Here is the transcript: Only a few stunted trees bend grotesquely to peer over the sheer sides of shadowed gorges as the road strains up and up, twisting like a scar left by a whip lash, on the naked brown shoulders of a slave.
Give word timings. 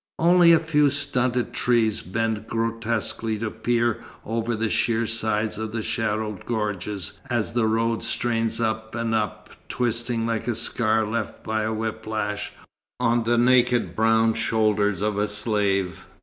Only 0.17 0.51
a 0.51 0.57
few 0.57 0.89
stunted 0.89 1.53
trees 1.53 2.01
bend 2.01 2.47
grotesquely 2.47 3.37
to 3.37 3.51
peer 3.51 4.03
over 4.25 4.55
the 4.55 4.67
sheer 4.67 5.05
sides 5.05 5.59
of 5.59 5.79
shadowed 5.85 6.43
gorges 6.47 7.19
as 7.29 7.53
the 7.53 7.67
road 7.67 8.01
strains 8.03 8.59
up 8.59 8.95
and 8.95 9.13
up, 9.13 9.51
twisting 9.69 10.25
like 10.25 10.47
a 10.47 10.55
scar 10.55 11.05
left 11.05 11.43
by 11.43 11.61
a 11.61 11.71
whip 11.71 12.07
lash, 12.07 12.51
on 12.99 13.25
the 13.25 13.37
naked 13.37 13.95
brown 13.95 14.33
shoulders 14.33 15.03
of 15.03 15.19
a 15.19 15.27
slave. 15.27 16.07